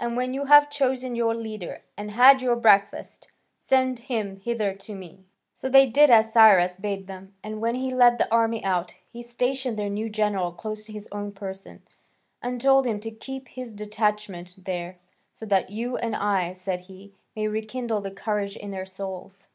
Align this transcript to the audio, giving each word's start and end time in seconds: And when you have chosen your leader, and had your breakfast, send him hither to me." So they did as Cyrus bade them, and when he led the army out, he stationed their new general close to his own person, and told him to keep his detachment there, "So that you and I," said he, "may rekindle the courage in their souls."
And 0.00 0.16
when 0.16 0.32
you 0.32 0.46
have 0.46 0.70
chosen 0.70 1.14
your 1.14 1.34
leader, 1.34 1.82
and 1.98 2.12
had 2.12 2.40
your 2.40 2.56
breakfast, 2.56 3.30
send 3.58 3.98
him 3.98 4.36
hither 4.40 4.72
to 4.72 4.94
me." 4.94 5.26
So 5.52 5.68
they 5.68 5.86
did 5.86 6.08
as 6.08 6.32
Cyrus 6.32 6.78
bade 6.78 7.08
them, 7.08 7.34
and 7.44 7.60
when 7.60 7.74
he 7.74 7.92
led 7.92 8.16
the 8.16 8.32
army 8.32 8.64
out, 8.64 8.94
he 9.12 9.22
stationed 9.22 9.78
their 9.78 9.90
new 9.90 10.08
general 10.08 10.50
close 10.52 10.86
to 10.86 10.94
his 10.94 11.10
own 11.12 11.30
person, 11.32 11.82
and 12.40 12.58
told 12.58 12.86
him 12.86 13.00
to 13.00 13.10
keep 13.10 13.48
his 13.48 13.74
detachment 13.74 14.60
there, 14.64 14.96
"So 15.34 15.44
that 15.44 15.68
you 15.68 15.98
and 15.98 16.16
I," 16.16 16.54
said 16.54 16.80
he, 16.88 17.12
"may 17.36 17.46
rekindle 17.46 18.00
the 18.00 18.10
courage 18.10 18.56
in 18.56 18.70
their 18.70 18.86
souls." 18.86 19.50